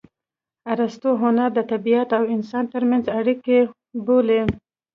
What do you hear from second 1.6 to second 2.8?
طبیعت او انسان